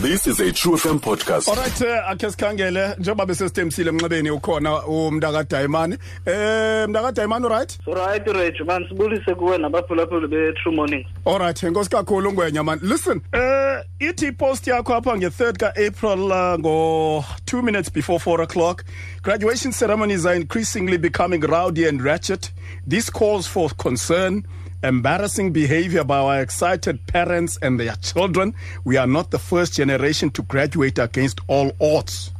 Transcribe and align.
This 0.00 0.26
is 0.26 0.40
a 0.40 0.50
True 0.50 0.76
FM 0.76 0.98
podcast. 1.00 1.48
Alright 1.48 1.80
eh, 1.82 2.10
akhe 2.10 2.30
sikhangele. 2.30 2.94
Njengoba 2.98 3.26
besesithembisile 3.26 3.88
emnxebeni 3.90 4.30
ukhona 4.30 4.86
umntaka 4.86 5.44
Diamond 5.44 5.98
eh 6.26 6.88
mntaka 6.88 7.12
Diamond 7.12 7.44
right? 7.44 7.78
Right 7.86 8.26
rage 8.26 8.64
man 8.66 8.86
sibulise 8.88 9.34
kuwe 9.34 9.58
nabaphulaphuli 9.58 10.26
be-true 10.28 10.74
mornings 10.74 11.06
Alright 11.26 11.62
enkosi 11.62 11.90
kakhulu 11.90 12.32
ngwenya 12.32 12.64
man. 12.64 12.78
Listen 12.82 13.20
eh 13.32 13.84
ithi 13.98 14.32
post 14.32 14.66
yakho 14.66 14.94
apha 14.94 15.16
nge-3rd 15.16 15.56
ka-April 15.58 16.32
uh, 16.32 16.58
ngo 16.58 17.24
2 17.46 17.62
minutes 17.62 17.90
before 17.92 18.18
4 18.18 18.42
o'clock 18.42 18.84
graduation 19.22 19.72
ceremonies 19.72 20.24
are 20.26 20.36
increasingly 20.36 20.96
becoming 20.98 21.40
rowdy 21.40 21.86
and 21.88 22.00
ratchet. 22.02 22.50
This 22.86 23.10
calls 23.10 23.46
for 23.46 23.68
concern 23.76 24.46
embarrassing 24.82 25.52
behavior 25.52 26.04
by 26.04 26.18
our 26.18 26.40
excited 26.40 27.06
parents 27.06 27.58
and 27.62 27.78
their 27.78 27.94
children. 27.96 28.54
We 28.84 28.96
are 28.96 29.06
not 29.06 29.30
the 29.30 29.38
first 29.38 29.74
generation 29.74 30.30
to 30.30 30.42
graduate 30.42 30.98
against 30.98 31.40
all 31.48 31.72
odds. 31.80 32.32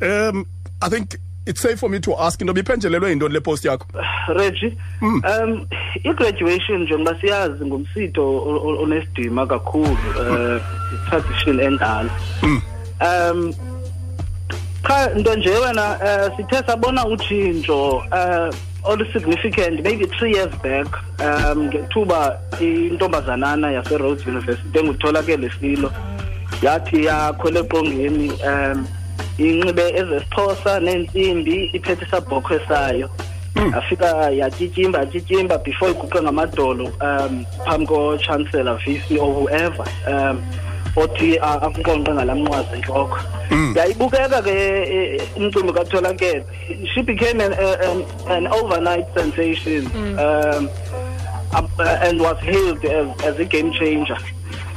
Um, 0.00 0.46
I 0.82 0.88
think 0.88 1.16
it's 1.46 1.60
safe 1.60 1.78
for 1.78 1.88
me 1.88 2.00
to 2.00 2.16
ask 2.16 2.40
into 2.40 2.54
biphenjelelwe 2.54 3.10
yintoni 3.10 3.32
le 3.32 3.40
post 3.40 3.64
yakho? 3.64 3.86
Regi 4.36 4.76
um 5.02 5.66
i-graduation 6.04 6.82
njengoba 6.82 7.20
siyazi 7.20 7.64
ngumsitho 7.64 8.38
onesidima 8.82 9.46
kakhulu 9.46 9.96
um 10.18 10.60
i-tradition 10.94 11.60
endala. 11.60 12.10
Um 13.00 13.54
cha 14.88 15.06
nto 15.14 15.34
nje 15.36 15.50
wena 15.50 15.98
um 16.00 16.36
sithe 16.36 16.62
sabona 16.66 17.06
utshintsho 17.06 17.96
um 17.96 18.54
olu-significant 18.84 19.82
maybe 19.82 20.06
three 20.06 20.32
years 20.32 20.54
back 20.62 20.86
um 21.20 21.68
ngethuba 21.68 22.38
intombazanana 22.60 23.72
yase-rhodes 23.72 24.26
university 24.26 24.78
engutholakele 24.78 25.50
silo. 25.60 25.90
Yathi 26.62 27.04
yakhwela 27.04 27.60
eqongeni 27.60 28.30
um 28.50 28.86
inxibe 29.38 29.82
ezesixhosa 30.00 30.80
neentsimbi 30.80 31.70
iphethe 31.72 32.04
isabhokhwe 32.04 32.60
sayo 32.68 33.10
yafika 33.74 34.30
yatyityimba 34.30 34.98
yatyityimba 34.98 35.58
before 35.58 35.90
iguqe 35.90 36.22
ngamadolo 36.22 36.84
um 37.00 37.44
phambi 37.64 37.86
kochancellor 37.86 38.78
vc 38.84 39.18
or 39.18 39.32
whoever 39.34 39.84
um 40.06 40.42
othi 40.96 41.38
a- 41.38 41.60
akunqonqe 41.66 42.12
ngala 42.14 42.34
mnqwazi 42.34 42.74
entloko 42.74 43.18
yayibukeka 43.76 44.42
ke 44.42 44.50
eh, 44.50 45.22
umcimbi 45.36 45.72
katholakele 45.72 46.44
she 46.94 47.02
became 47.02 47.40
an, 47.40 47.52
an, 47.52 48.04
an 48.30 48.46
overnight 48.46 49.06
sensation 49.14 49.86
um 50.18 50.68
up- 51.54 51.78
uh, 51.78 52.06
and 52.06 52.20
was 52.20 52.38
hailed 52.40 52.84
as, 52.84 53.06
as 53.22 53.38
a 53.38 53.44
game 53.44 53.70
changer. 53.72 54.16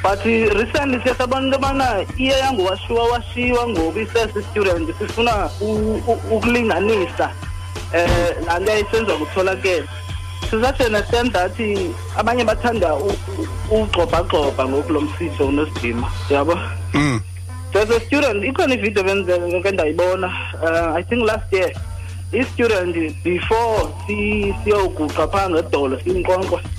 But 0.03 0.19
uh, 0.19 0.29
recently 0.59 0.99
siye 0.99 1.13
sabona 1.15 1.45
into 1.45 1.57
yobana 1.57 2.05
iye 2.19 2.33
yanguwashiwa 2.39 3.03
washiwa 3.09 3.67
ngoku 3.69 3.99
isesi-student 3.99 4.89
sifuna 4.99 5.49
u- 5.61 6.01
u- 6.07 6.35
ukulinganisa 6.35 7.31
um 7.93 8.45
laa 8.45 8.59
nto 8.59 8.71
yayisenziwa 8.71 9.17
kutholakele 9.17 9.83
to 10.49 10.61
such 10.63 10.79
an 10.81 10.95
extent 10.95 11.33
that 11.33 11.51
abanye 12.17 12.43
bathanda 12.45 12.95
u- 12.95 13.17
u- 13.39 13.47
ugxobhagxobha 13.83 14.65
ngoku 14.65 14.93
lo 14.93 15.01
msitho 15.01 15.47
unosidima 15.47 16.11
yabo? 16.29 16.57
Mm. 16.93 17.21
there's 17.73 17.89
a 17.91 17.99
student 17.99 18.43
ikhona 18.43 18.73
ividiyo 18.73 19.03
bendike 19.03 19.71
ndayibona 19.71 20.27
uh, 20.63 20.95
i 20.97 21.03
think 21.03 21.23
last 21.27 21.53
year 21.53 21.71
i-student 22.31 22.95
before 23.23 23.87
si- 24.07 24.53
siyoguqa 24.63 25.27
phaa 25.27 25.49
ngedolo 25.49 25.99
siyinkonkqo 25.99 26.59
sa- 26.59 26.69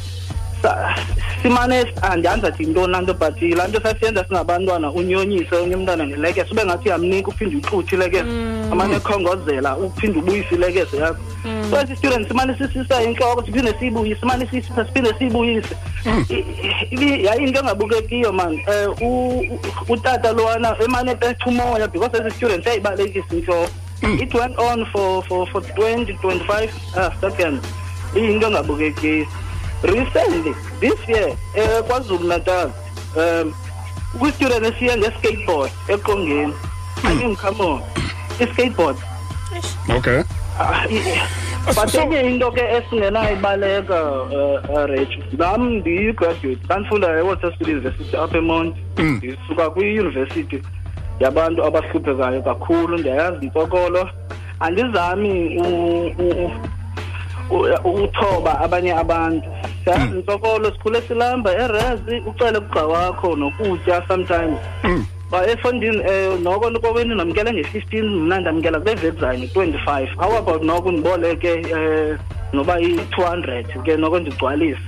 simane 1.43 1.85
andiyazi 2.03 2.47
ah, 2.47 2.49
athi 2.49 2.63
yintoni 2.63 2.93
laa 2.93 3.01
nto 3.01 3.15
but 3.15 3.43
laa 3.43 3.67
nto 3.69 3.81
sasiyenza 3.81 4.25
singabantwana 4.25 4.91
unyonyise 4.93 5.57
onye 5.57 5.75
umntwana 5.77 6.07
ngelekese 6.07 6.51
ube 6.53 6.65
ngathi 6.65 6.89
uyamnika 6.89 7.29
uphinde 7.29 7.57
uxuthi 7.57 7.95
ilekese 7.95 8.23
mm. 8.25 8.69
amane 8.73 8.95
ekhongozela 8.97 9.77
uphinde 9.77 10.19
ubuyise 10.19 10.55
ilekese 10.55 10.97
yakho. 10.97 11.19
Mm. 11.45 11.71
So 11.71 11.81
esi 11.81 11.97
student 11.97 12.29
simane 12.29 12.59
sisisa 12.59 13.03
intloko 13.03 13.45
siphinde 13.47 13.75
siyibuyise 13.79 14.21
simane 14.21 14.47
siyisisa 14.47 14.87
siphinde 14.87 15.15
siyibuyise. 15.19 15.77
Mm. 16.07 16.25
I- 16.29 16.35
i- 16.35 16.87
ibi- 16.95 17.25
yayinto 17.25 17.61
engabukekiyo 17.61 18.33
man. 18.33 18.61
Um 19.03 19.59
utata 19.89 20.33
lowana 20.33 20.77
emane 20.85 21.11
epetha 21.11 21.47
umoya 21.47 21.89
because 21.89 22.19
esi 22.19 22.37
student 22.37 22.67
yayibalekisa 22.67 23.35
intloko 23.35 23.69
it 24.03 24.35
went 24.35 24.59
on 24.59 24.87
for 24.87 25.23
for 25.25 25.47
for 25.47 25.63
20 25.63 26.13
25 26.23 26.69
ah, 26.97 27.07
uh, 27.09 27.21
seconds 27.21 27.63
iyinto 28.17 28.47
engabukekiyo 28.47 29.27
recently 29.83 30.55
this 30.81 31.09
year 31.09 31.37
eh 31.55 31.83
kwaZulu 31.87 32.29
Natal 32.29 32.71
um 33.17 33.55
kwi-student 34.19 34.65
esiye 34.67 34.97
nge-skateboard 34.97 35.71
eqongeni 35.89 36.53
i 37.05 37.15
mean 37.15 37.37
come 37.37 37.61
on. 37.61 37.81
I-skateboard. 38.41 38.97
Okay. 39.91 40.23
Ah, 40.59 40.85
i- 40.91 41.21
but 41.67 41.89
So- 41.91 42.01
enye 42.03 42.21
into 42.21 42.51
ke 42.51 42.61
esingenayibaleka 42.61 44.03
uh, 44.13 44.87
rach 44.87 45.19
nam 45.39 45.73
ndiyi-graduate 45.79 46.59
ndandifunda 46.65 47.09
ewalterschool 47.19 47.71
university 47.71 48.17
apha 48.17 48.39
emonti 48.39 48.81
ndisuka 48.99 49.71
kwiyunivesithi 49.71 50.63
yabantu 51.21 51.65
abahluphekayo 51.65 52.43
kakhulu. 52.43 52.99
Ndiyayazi 52.99 53.47
intsokolo 53.47 54.11
andizami 54.61 55.59
u- 55.59 56.13
u- 56.19 56.51
u- 57.85 58.03
uthoba 58.05 58.61
abanye 58.61 58.93
abantu. 58.95 59.49
Siyazi 59.89 60.17
intsokolo 60.17 60.71
sikhule 60.73 61.03
silamba 61.03 61.53
erezi 61.53 62.23
ucele 62.27 62.61
kugxa 62.61 62.87
wakho 62.87 63.37
nokutya 63.37 64.03
sometimes 64.09 64.59
ba 65.31 65.47
efondini 65.47 66.01
um 66.01 66.43
noko 66.43 66.71
koweni 66.81 67.15
ndamkela 67.15 67.53
nge-fifteen 67.53 68.05
mna 68.05 68.41
ndamkela 68.41 68.81
kule 68.81 68.95
nge-twenty-five 68.95 70.09
how 70.17 70.37
about 70.39 70.63
noko 70.63 70.93
ndiboleke 70.93 71.53
um 71.53 72.19
noba 72.53 72.81
i-two 72.81 73.23
hundred 73.25 73.67
ke 73.85 73.97
noko 73.97 74.19
ndigcwalise 74.21 74.79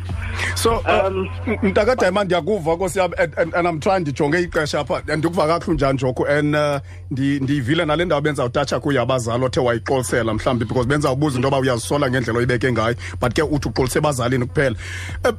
so 0.54 0.76
uh, 0.78 1.06
Um, 1.06 1.28
mntaka 1.62 1.96
Diamond 1.96 2.24
ndiyakuva 2.26 2.74
nkosi 2.74 2.98
yami 2.98 3.14
and, 3.18 3.34
and, 3.38 3.54
and 3.54 3.68
I'm 3.68 3.80
trying 3.80 4.00
ndijonge 4.00 4.40
ixesha 4.40 4.80
apha. 4.80 4.96
And 5.08 5.18
ndikuva 5.24 5.46
kakhulu 5.46 5.74
njani 5.74 5.98
joko 5.98 6.24
and 6.26 6.54
uh, 6.56 6.78
ndi 7.10 7.40
ndivile 7.40 7.84
nale 7.84 8.04
ndawo 8.04 8.20
benza 8.20 8.44
utatsha 8.44 8.80
kuyo 8.80 9.02
abazali 9.02 9.44
othe 9.44 9.60
wayixolisela 9.60 10.34
mhlawumbi 10.34 10.64
because 10.64 10.88
benza 10.88 11.10
ubuza 11.12 11.36
into 11.36 11.46
yoba 11.48 11.58
uyazisola 11.58 12.10
ngendlela 12.10 12.38
oyibeke 12.38 12.72
ngayo 12.72 12.94
but 13.20 13.34
ke 13.34 13.42
uthi 13.42 13.68
uxolise 13.68 13.98
ebazalini 13.98 14.46
kuphela. 14.46 14.76
Uh, 15.24 15.34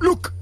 look 0.00 0.32
u- 0.32 0.37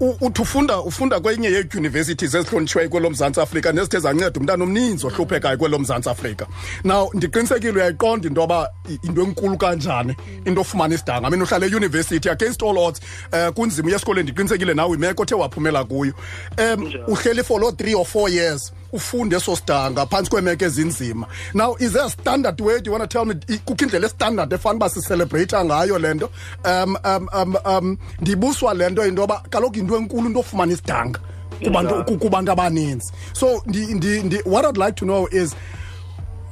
uthi 0.00 0.42
ufunda 0.42 0.78
ufunda 0.80 1.20
kwenye 1.20 1.48
yeedyunivesities 1.48 2.34
ezihlonitshiweyo 2.34 2.90
kwelo 2.90 3.10
mzantsi 3.10 3.40
afrika 3.40 3.72
nezithe 3.72 3.98
zanceda 3.98 4.40
umntana 4.40 4.64
omninzi 4.64 5.06
ohluphekayo 5.06 5.56
kwelo 5.58 5.78
mzantsi 5.78 6.08
afrika. 6.10 6.46
Now 6.84 7.10
ndiqinisekile 7.14 7.72
uyayiqonda 7.72 8.28
into 8.28 8.40
yoba 8.40 8.70
i- 8.90 8.98
into 9.08 9.22
enkulu 9.22 9.56
kanjani 9.56 10.16
into 10.44 10.60
ofumana 10.60 10.94
isidanga. 10.94 11.30
Mina 11.30 11.44
uhlala 11.44 11.66
eyunivesithi 11.66 12.28
against 12.30 12.62
all 12.62 12.78
odds. 12.78 13.00
Um 13.32 13.52
kunzima 13.52 13.86
uye 13.86 13.96
esikolweni 13.96 14.30
ndiqinisekile 14.30 14.74
nawe 14.74 14.96
imeko 14.96 15.22
othe 15.22 15.34
waphumela 15.34 15.84
kuyo. 15.84 16.12
Um 16.58 16.92
uhleli 17.08 17.42
for 17.44 17.60
loo 17.60 17.72
three 17.72 17.94
or 17.94 18.04
four 18.06 18.28
years. 18.30 18.72
Ufunde 18.96 19.36
eso 19.36 19.56
sidanga 19.56 20.06
phantsi 20.06 20.30
kweemeko 20.30 20.64
ezinzima. 20.64 21.26
Now 21.54 21.76
is 21.78 21.92
there 21.92 22.04
a 22.06 22.10
standard 22.10 22.60
way? 22.60 22.80
Do 22.80 22.90
you 22.90 22.92
want 22.98 23.08
to 23.10 23.18
tell 23.18 23.24
me 23.24 23.34
i- 23.48 23.58
kukho 23.58 23.84
indlela 23.84 24.06
estandard 24.06 24.52
efana 24.52 24.74
uba 24.76 24.88
sicelebrata 24.88 25.64
ngayo 25.64 25.98
le 25.98 26.14
nto? 26.14 26.30
Um 26.64 26.96
um 27.04 27.28
um 27.32 27.56
um 27.64 27.98
ndibuswa 28.20 28.74
le 28.74 28.90
nto 28.90 29.06
into 29.06 29.22
yoba 29.22 29.42
kaloku 29.50 29.78
into 29.78 29.96
enkulu 29.96 30.26
into 30.28 30.40
ofumana 30.40 30.72
isidanga 30.72 31.20
kubantu 31.64 31.90
Injalo. 31.94 32.04
ku- 32.04 32.18
kubantu 32.18 32.52
abaninzi. 32.52 33.12
So 33.32 33.62
ndi, 33.66 33.86
ndi, 33.94 34.22
ndi, 34.22 34.36
what 34.46 34.64
i'd 34.64 34.76
like 34.76 34.92
to 34.96 35.04
know 35.04 35.26
is 35.32 35.54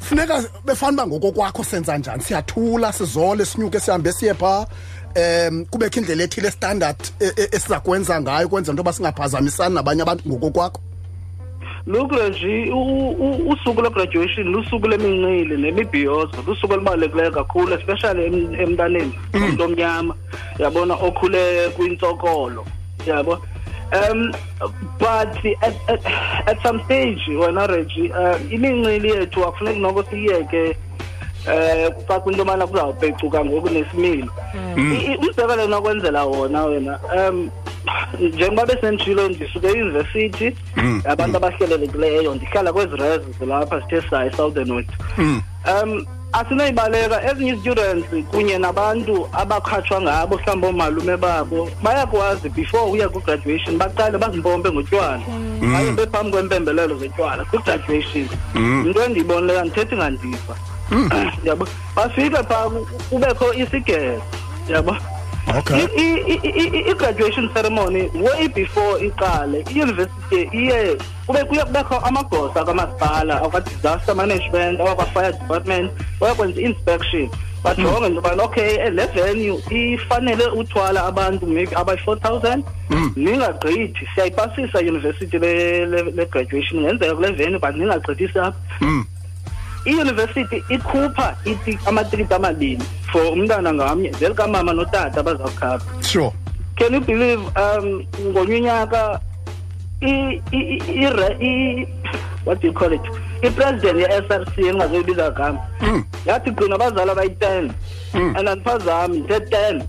funeka 0.01 0.45
befana 0.65 0.93
uba 0.93 1.07
ngokokwakho 1.07 1.65
senza 1.65 1.99
njani? 1.99 2.23
Siyathula 2.23 2.93
sizole 2.93 3.45
sinyuke 3.45 3.81
sihambe 3.81 4.13
siye 4.13 4.35
phaa. 4.35 4.67
Um 5.17 5.65
kubekho 5.67 6.01
indlela 6.01 6.23
ethile 6.25 6.51
standard 6.51 6.97
e- 7.21 7.33
e- 7.37 7.49
esiza 7.53 7.81
kwenza 7.81 8.21
ngayo 8.21 8.49
kwenza 8.49 8.73
into 8.73 8.81
yoba 8.81 8.93
singaphazamisani 8.93 9.75
nabanye 9.75 10.03
abantu 10.03 10.29
ngokokwakho 10.29 10.81
look 10.81 10.83
nje 10.83 10.94
usuku 13.53 13.81
lwe-graduation 13.83 14.49
lusuku 14.49 14.89
lemincili 14.89 15.57
nemibhiyozo 15.57 16.37
lusuku 16.47 16.73
olubalulekileyo 16.73 17.31
kakhulu 17.31 17.75
especially 17.75 18.25
em- 18.27 18.55
emntaneni 18.61 19.13
umntu 19.35 19.65
omnyama 19.65 20.15
yabona 20.59 20.95
okhule 20.95 21.69
kwintsokolo 21.69 22.65
yabo. 23.07 23.39
Um 23.93 24.33
but 24.99 25.37
at, 25.63 25.75
at, 25.89 26.07
at 26.47 26.63
some 26.63 26.81
stage 26.85 27.21
wena 27.29 27.67
regi 27.67 28.09
uh, 28.11 28.53
imincili 28.53 29.09
yethu 29.09 29.45
akufuneki 29.45 29.81
noko 29.81 30.03
siyiyeke 30.03 30.77
eh 31.53 31.91
xa 32.09 32.21
kwinto 32.21 32.39
yobana 32.39 32.67
kuzawupecuka 32.67 33.45
ngoku 33.45 33.69
nesimilo. 33.71 34.33
I- 34.77 35.17
umzekelo 35.17 35.67
nokwenzela 35.67 36.25
wona 36.25 36.65
wena 36.65 36.99
um 37.31 37.51
njengoba 38.21 38.67
besenditshilo 38.67 39.29
ndisuke 39.29 39.67
eyunivesithi 39.67 40.57
abantu 41.05 41.37
abahlelelekileyo 41.37 42.35
ndihlala 42.35 42.73
kwezi 42.73 42.97
res 42.97 43.21
zilapha 43.41 43.81
sithe 43.83 44.03
sayi 44.11 44.31
southern 44.37 44.71
west 44.71 44.91
um 45.19 46.07
asinoyibaleka. 46.33 47.31
Ezinye 47.31 47.53
i-students 47.53 48.07
kunye 48.31 48.59
nabantu 48.59 49.29
abakhatshwa 49.33 50.01
ngabo 50.03 50.37
mhlawumbi 50.37 50.67
oomalume 50.67 51.17
babo 51.17 51.71
bayakwazi 51.83 52.49
before 52.49 52.91
uya 52.91 53.09
kwi-graduation 53.09 53.79
baqale 53.79 54.19
bazimpompe 54.19 54.71
ngotywala. 54.73 55.21
Baye 55.73 55.93
bephambi 55.93 56.31
kwempembelelo 56.33 56.95
zotywala 56.99 57.45
kwi-graduation 57.45 58.29
yinto 58.85 59.05
endiyibonileyo 59.05 59.61
andithethi 59.61 59.97
ngandiva. 59.97 60.55
Yabo 61.45 61.67
bafike 61.97 62.37
phaa 62.49 62.69
ku- 62.69 62.87
kubekho 63.11 63.55
isigelo. 63.55 64.23
Yabo. 64.69 64.97
Okay. 65.59 65.87
I- 65.97 66.23
i- 66.33 66.41
i- 66.45 66.71
i- 66.79 66.91
i-graduation 66.91 67.49
ceremony 67.55 68.09
way 68.15 68.49
before 68.49 68.99
iqale 69.07 69.65
iyunivesithi 69.75 70.49
iye 70.53 70.97
kube 71.27 71.45
kuye 71.45 71.65
kubekho 71.65 71.97
amagosa 71.99 72.65
kamasipala 72.65 73.43
akwa-disaster 73.43 74.15
management 74.15 74.81
awakwa-fire 74.81 75.33
department 75.33 75.91
bayakwenza 76.21 76.61
i-inspection. 76.61 77.29
Bajonge 77.65 78.07
into 78.07 78.21
yobana 78.21 78.43
okay 78.43 78.77
eh, 78.77 78.93
le 78.93 79.07
venue 79.07 79.59
ifanele 79.71 80.47
uthwala 80.47 81.05
abantu 81.07 81.47
maybe 81.47 81.75
abayi-four 81.77 82.21
thousand. 82.21 82.65
Ningagqithi 83.17 84.07
siyayipasisa 84.15 84.83
iyunivesithi 84.83 85.39
le- 85.39 85.87
le 85.87 86.03
le 86.03 86.27
graduation 86.27 86.81
ngenzeka 86.83 87.15
kule 87.15 87.33
venue 87.33 87.59
but 87.59 87.77
ningagqithisi 87.77 88.39
apha 88.39 88.55
iyunivesithi 89.85 90.65
ikhupha 90.69 91.37
iti- 91.45 91.79
amatikiti 91.87 92.35
amabini 92.35 92.85
for 93.13 93.23
umntana 93.33 93.73
ngamnye 93.75 94.13
zelikamama 94.13 94.73
notata 94.73 95.21
abazawukhapha. 95.21 96.03
Sure. 96.03 96.33
Can 96.77 96.95
you 96.95 97.01
believe 97.01 97.41
um 97.57 98.03
ngomnye 98.33 98.57
unyaka 98.57 99.21
what 102.45 102.61
do 102.61 102.67
you 102.69 102.73
call 102.73 102.93
it? 102.93 103.01
I-president 103.43 103.99
ye-src 103.99 104.59
engingazoyibiza 104.59 105.31
gama. 105.31 105.61
Yathi 106.27 106.51
gqina 106.51 106.75
abazali 106.75 107.11
abayi-ten 107.11 107.75
and 108.15 108.49
andiphazami 108.49 109.19
ndithe-ten 109.21 109.83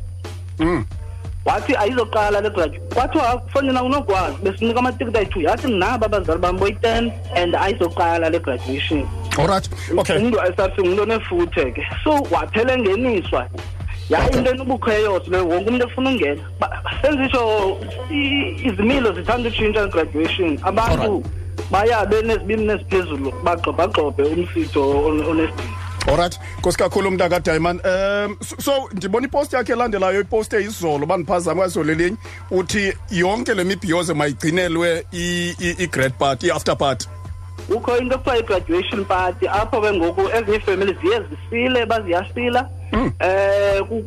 Mm. 0.59 0.85
wathi 1.45 1.75
ayizoqala 1.75 2.41
le 2.41 2.49
graduate 2.49 2.79
kwathiwa 2.95 3.37
kufonina 3.37 3.83
unokwazi 3.83 4.35
besinika 4.43 4.79
amatikiti 4.79 5.17
ayi-two. 5.17 5.41
Yathi 5.41 5.67
nabo 5.67 6.05
abazali 6.05 6.39
bam 6.39 6.57
boyi-ten 6.57 7.11
and 7.35 7.55
ayizoqala 7.55 8.29
le 8.29 8.39
graduation 8.39 9.05
alright 9.37 9.69
okay. 9.97 10.17
Umntu 10.17 10.37
esarsi 10.53 10.81
ngumntu 10.81 11.01
onefuthe 11.03 11.71
ke. 11.71 11.87
So 12.03 12.11
waphela 12.31 12.73
engeniswa 12.73 13.47
yaye 14.09 14.29
into 14.37 14.49
enobukheyosi 14.51 15.29
leyo 15.29 15.47
wonke 15.47 15.69
umntu 15.69 15.87
efuna 15.87 16.09
ungena 16.09 16.41
Ba- 16.59 16.81
senzitsho 17.01 17.77
i- 18.11 18.55
izimilo 18.67 19.13
zithanda 19.13 19.49
utshintsha 19.49 19.87
graduation. 19.87 20.59
Abantu 20.63 21.23
baya 21.71 22.05
benezibini 22.05 22.65
neziphezulu 22.67 23.31
bagxobhagxobhe 23.43 24.23
umsitho 24.23 24.81
on- 25.07 25.25
onesidingo 25.25 25.73
alright 26.07 26.39
nkosi 26.59 26.77
kakhulu 26.77 27.07
umntu 27.09 27.39
diamond 27.43 27.81
um 27.85 28.37
so, 28.41 28.55
so 28.61 28.89
ndibona 28.93 29.25
ipost 29.27 29.53
yakhe 29.53 29.73
elandelayo 29.73 30.21
iposte 30.21 30.61
izolo 30.61 31.05
bandiphazama 31.05 31.61
kwazolo 31.61 31.91
elinye. 31.91 32.17
Uthi 32.51 32.93
yonke 33.11 33.53
le 33.53 33.63
mibhiyozo 33.63 34.15
mayigcinelwe 34.15 35.05
i- 35.11 35.55
i- 35.59 35.75
i-grad 35.83 36.13
party 36.13 36.47
i-after 36.47 36.77
party. 36.77 37.07
Kukho 37.67 37.97
into 37.97 38.15
ekuthiwa 38.15 38.37
i-graduation 38.37 39.05
party 39.05 39.47
apho 39.47 39.81
ke 39.81 39.93
ngoku 39.93 40.21
ezinye 40.21 40.95
ziye 41.01 41.21
zisile 41.29 41.85
baziyasila 41.85 42.69
hmm. 42.91 43.11
eh, 43.19 43.81
ku- 43.89 44.03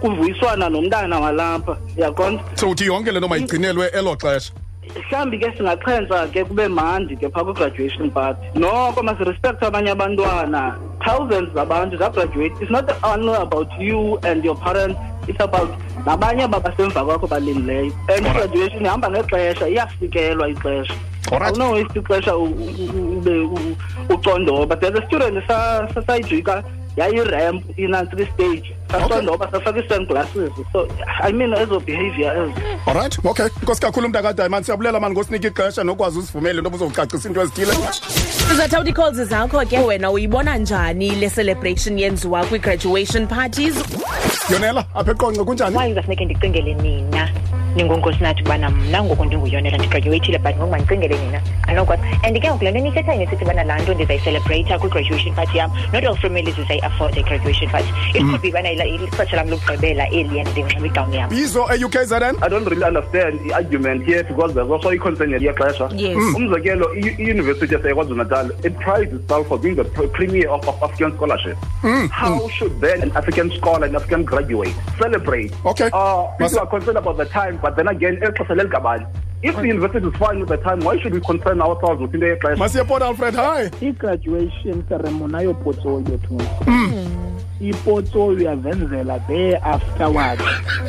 kuvuyiswana 0.00 0.68
nomntana 0.68 1.20
walapha. 1.20 1.76
Yaqonda 1.96 2.42
so 2.54 2.70
uthi 2.70 2.86
yonke 2.86 3.12
le 3.12 3.18
nto 3.20 3.28
mayigcinelwe 3.28 3.86
elo 3.94 4.16
xesha? 4.16 4.52
Mhlawumbi 4.96 5.38
ke 5.38 5.52
singaxhensa 5.56 6.28
ke 6.32 6.44
kube 6.44 6.68
mandi 6.68 7.16
ke 7.16 7.28
phaa 7.28 7.44
kwi-graduation 7.44 8.10
party. 8.10 8.40
Noko 8.54 9.02
masirespect 9.02 9.62
abanye 9.62 9.90
abantwana. 9.90 10.78
Thousands 11.04 11.50
zabantu 11.54 11.98
zagraduate. 11.98 12.62
It's 12.62 12.70
not 12.70 12.88
only 13.04 13.34
about 13.34 13.68
you 13.80 14.18
and 14.22 14.44
your 14.44 14.56
parents. 14.56 14.98
It's 15.28 15.40
about 15.40 15.68
nabanye 16.06 16.42
ababasemva 16.42 17.04
kwakho 17.04 17.26
balindileyo 17.26 17.84
eh, 18.08 18.16
and 18.16 18.26
i-graduation 18.26 18.84
ihamba 18.86 19.10
ngexesha 19.10 19.68
iyasikelwa 19.68 20.48
ixesha. 20.48 20.94
Alright. 21.32 21.58
awunowaste 21.58 21.98
ixesha 21.98 22.36
ube 22.36 23.30
u- 23.40 23.76
ucondoba 24.10 24.76
there's 24.76 24.98
a 24.98 25.06
student 25.06 25.46
sa- 25.48 25.88
sa- 25.94 26.02
sayijika 26.06 26.62
yayi-ramp 26.96 27.78
inantsika 27.78 28.26
stage 28.34 28.76
sacondoba 28.90 29.50
safaka 29.50 29.80
i-sunglasses. 29.80 30.50
So 30.72 30.88
i 31.22 31.32
mean 31.32 31.50
ezo 31.52 31.80
behavior 31.80 32.32
ezo. 32.36 32.52
Alright 32.86 33.18
okay. 33.24 33.46
Nkosi 33.62 33.80
kakhulu 33.80 34.06
umntu 34.06 34.32
diamond 34.34 34.64
siyabulela 34.64 35.00
mani 35.00 35.14
ngosinika 35.14 35.48
ixesha 35.48 35.84
nokwazi 35.84 36.18
usivumele 36.18 36.58
into 36.58 36.70
buzocacisa 36.70 37.28
into 37.28 37.40
ezithile. 37.42 37.72
Sizathatha 38.48 38.86
ii-calls 38.88 39.16
zakho 39.28 39.66
ke 39.66 39.78
wena 39.78 40.10
uyibona 40.10 40.56
njani 40.58 41.10
le 41.10 41.30
celebration 41.30 41.98
yenziwa 41.98 42.44
kwi-graduation 42.44 43.26
parties 43.26 43.74
yonela 44.50 44.84
apha 44.94 45.10
eqonce 45.12 45.44
kunjani 45.44 45.76
why 45.76 45.88
kuzafuneke 45.88 46.24
ndicingele 46.24 46.74
nina. 46.74 47.30
Ningonkosinathi 47.76 48.42
ubana 48.42 48.70
mna 48.70 49.04
ngoku 49.04 49.24
ndinguyonela 49.24 49.78
ndigraduatile 49.78 50.38
but 50.38 50.56
ngoku 50.56 50.70
mandicingele 50.70 51.18
nina. 51.18 51.40
anokwazi 51.65 51.65
and 51.68 52.36
ke 52.40 52.48
ngoku 52.48 52.64
le 52.64 52.70
nto 52.70 52.80
nithethayo 52.80 53.18
nisithi 53.20 53.44
ubana 53.44 53.64
laa 53.64 53.78
nto 53.78 53.94
ndizayicelebrata 53.94 54.78
kwi-graduation 54.78 55.34
party 55.34 55.58
yam 55.58 55.70
not 55.92 56.04
all 56.04 56.16
families 56.16 56.54
zizayi-afford 56.54 57.16
i-graduation 57.18 57.70
party 57.70 57.88
it 58.14 58.22
mm. 58.22 58.30
could 58.30 58.42
be 58.42 58.50
ubana 58.50 58.70
ila- 58.72 58.86
ixesha 58.86 59.36
lam 59.36 59.48
lokugqibela 59.50 60.08
eli 60.10 60.40
and 60.40 60.48
ndinxiba 60.48 60.86
igawuni 60.86 61.16
yam 61.16 61.28
bizo 61.30 61.66
e-ukzn 61.74 62.36
I 62.42 62.48
don't 62.48 62.66
really 62.68 62.84
understand 62.84 63.40
the 63.44 63.54
argument 63.54 64.04
here 64.04 64.22
because 64.24 64.54
there's 64.54 64.70
also 64.70 64.90
a 64.90 64.98
concern 64.98 65.30
yexesha. 65.30 65.90
Yes. 65.96 66.16
Mm. 66.16 66.34
Umzekelo, 66.36 66.86
i- 66.94 67.16
i-University 67.22 67.74
yaseKwaZulu 67.74 68.16
Natal, 68.16 68.50
it 68.64 68.74
prides 68.78 69.12
itself 69.12 69.46
for 69.48 69.58
being 69.58 69.74
the 69.76 69.84
premier 69.84 70.48
of, 70.48 70.66
of 70.68 70.82
African 70.82 71.12
scholarship. 71.16 71.56
Mm. 71.82 72.08
How 72.10 72.48
should 72.48 72.80
then 72.80 73.02
an 73.02 73.12
African 73.16 73.50
scholar, 73.52 73.86
an 73.86 73.96
African 73.96 74.24
graduate 74.24 74.74
celebrate? 74.98 75.52
Okay. 75.64 75.90
Uh, 75.92 76.26
Mas- 76.38 76.52
people 76.52 76.64
are 76.64 76.70
concerned 76.70 76.98
about 76.98 77.16
the 77.16 77.24
time, 77.26 77.58
but 77.62 77.76
then 77.76 77.88
again, 77.88 78.16
exesha 78.22 78.54
lelikabani. 78.54 79.06
If 79.42 79.54
the 79.54 79.62
invested 79.62 80.04
is 80.04 80.14
fine 80.14 80.40
with 80.40 80.48
the 80.48 80.56
time, 80.56 80.80
why 80.80 80.98
should 81.00 81.12
we 81.12 81.20
concern 81.20 81.60
ourselves 81.60 82.00
with 82.00 82.12
the 82.12 82.24
aircraft? 82.26 82.60
Masiyapona 82.60 83.02
Alfred, 83.02 83.34
hi. 83.34 83.70
I-graduation 83.80 84.86
ceremony 84.88 85.34
ayopotso 85.34 86.00
yethu. 86.08 86.38
Mm. 86.64 87.26
ipotso 87.60 88.34
Venezuela. 88.62 89.18
there 89.28 89.56
afterwards 89.62 90.42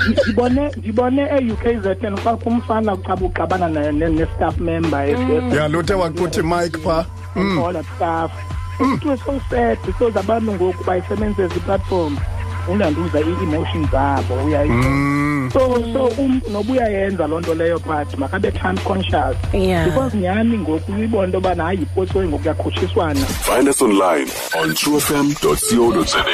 ndibone 0.10 0.72
ndibone 0.78 1.22
e-u 1.22 1.56
z 1.82 1.98
n 2.02 2.18
kwakho 2.18 2.50
umfana 2.50 2.94
uqabuqabana 2.94 3.70
ne-staff 3.92 4.58
member 4.60 5.18
mm. 5.18 5.54
ya 5.56 5.68
luthe 5.68 5.94
waquthi 5.94 6.42
mike 6.42 6.78
mm. 6.78 6.84
pa. 6.84 7.06
all 7.36 7.74
the 7.74 7.84
staff 7.96 8.32
it 8.80 9.06
was 9.06 9.20
so 9.22 9.40
sad 9.50 9.78
because 9.86 10.20
abantu 10.20 10.54
ngoku 10.54 10.84
bayisebenzise 10.84 11.56
iplatform 11.56 12.18
ulanduza 12.72 13.20
ii-emotions 13.22 13.92
zabo 13.92 14.34
uyayi 14.46 14.70
Mm. 15.48 15.54
so 15.54 15.94
so 15.94 16.22
umntu 16.24 16.50
noba 16.52 16.74
uyayenza 16.74 17.28
loo 17.28 17.40
nto 17.40 17.54
leyo 17.56 17.80
but 17.80 18.18
makabe 18.20 18.52
time 18.52 18.78
conscious 18.88 19.36
Yeah. 19.54 19.86
because 19.86 20.18
nyhani 20.18 20.58
ngoku 20.58 20.92
uyibona 20.92 21.24
into 21.26 21.38
yobana 21.38 21.64
hayi 21.64 21.80
ipotsoyi 21.82 22.28
ngoku 22.28 22.42
kuyakhutshiswana 22.44 23.20
Find 23.26 23.70
us 23.70 23.82
online 23.82 24.28
on 24.62 24.74
truefm.co.za. 24.74 26.26